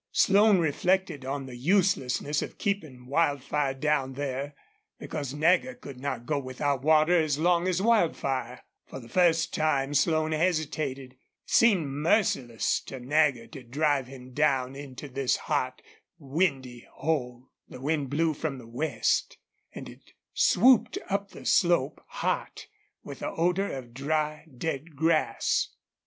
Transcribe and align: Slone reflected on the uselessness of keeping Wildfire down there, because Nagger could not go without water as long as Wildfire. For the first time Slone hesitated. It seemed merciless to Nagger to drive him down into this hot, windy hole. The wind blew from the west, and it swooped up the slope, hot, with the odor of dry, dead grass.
Slone 0.13 0.57
reflected 0.57 1.25
on 1.25 1.45
the 1.45 1.55
uselessness 1.55 2.41
of 2.41 2.57
keeping 2.57 3.05
Wildfire 3.05 3.75
down 3.75 4.13
there, 4.13 4.55
because 4.97 5.31
Nagger 5.35 5.75
could 5.75 5.99
not 5.99 6.25
go 6.25 6.39
without 6.39 6.81
water 6.81 7.19
as 7.21 7.37
long 7.37 7.67
as 7.67 7.83
Wildfire. 7.83 8.63
For 8.87 8.99
the 8.99 9.07
first 9.07 9.53
time 9.53 9.93
Slone 9.93 10.31
hesitated. 10.31 11.11
It 11.11 11.19
seemed 11.45 11.85
merciless 11.85 12.81
to 12.87 12.99
Nagger 12.99 13.45
to 13.49 13.61
drive 13.61 14.07
him 14.07 14.33
down 14.33 14.75
into 14.75 15.07
this 15.07 15.35
hot, 15.35 15.83
windy 16.17 16.87
hole. 16.93 17.51
The 17.69 17.79
wind 17.79 18.09
blew 18.09 18.33
from 18.33 18.57
the 18.57 18.67
west, 18.67 19.37
and 19.71 19.87
it 19.87 20.13
swooped 20.33 20.97
up 21.11 21.29
the 21.29 21.45
slope, 21.45 22.01
hot, 22.07 22.65
with 23.03 23.19
the 23.19 23.29
odor 23.29 23.71
of 23.71 23.93
dry, 23.93 24.47
dead 24.57 24.95
grass. 24.95 25.67